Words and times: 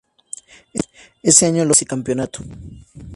Ese 1.21 1.45
año 1.45 1.57
logró 1.57 1.61
el 1.65 1.69
vice-campeonato. 1.73 2.41